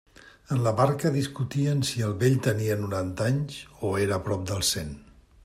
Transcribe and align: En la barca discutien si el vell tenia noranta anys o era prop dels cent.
En 0.53 0.61
la 0.67 0.71
barca 0.77 1.11
discutien 1.17 1.83
si 1.89 2.01
el 2.07 2.15
vell 2.23 2.39
tenia 2.49 2.79
noranta 2.81 3.29
anys 3.33 3.61
o 3.91 3.93
era 4.09 4.21
prop 4.31 4.51
dels 4.53 4.75
cent. 4.79 4.95